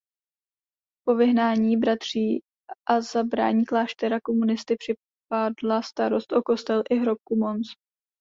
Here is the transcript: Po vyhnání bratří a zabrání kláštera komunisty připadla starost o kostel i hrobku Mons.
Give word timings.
Po 1.07 1.15
vyhnání 1.15 1.77
bratří 1.77 2.39
a 2.89 3.01
zabrání 3.01 3.65
kláštera 3.65 4.19
komunisty 4.21 4.75
připadla 4.75 5.81
starost 5.81 6.31
o 6.33 6.41
kostel 6.43 6.83
i 6.89 6.95
hrobku 6.95 7.35
Mons. 7.35 7.67